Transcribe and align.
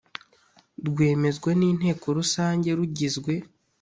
Rwemezwa 0.87 1.49
n 1.59 1.61
inteko 1.69 2.05
rusange 2.17 2.69
rugizwe 2.77 3.33